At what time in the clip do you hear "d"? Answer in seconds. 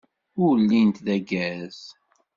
1.05-1.07